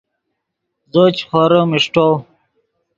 [0.91, 2.07] زو چے خوریم اݰٹو